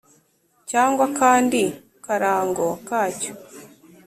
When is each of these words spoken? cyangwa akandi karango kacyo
cyangwa 0.69 1.01
akandi 1.09 1.61
karango 2.05 2.67
kacyo 2.87 3.33